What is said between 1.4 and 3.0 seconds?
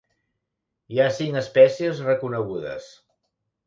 espècies reconegudes.